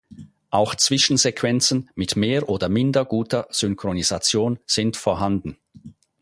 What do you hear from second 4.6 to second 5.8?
sind vorhanden.